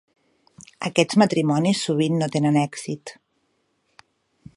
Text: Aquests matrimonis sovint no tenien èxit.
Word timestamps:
Aquests 0.89 1.17
matrimonis 1.23 1.83
sovint 1.89 2.17
no 2.21 2.31
tenien 2.37 2.57
èxit. 2.65 3.17